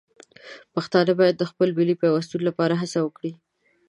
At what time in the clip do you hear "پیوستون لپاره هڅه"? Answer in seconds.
2.01-2.99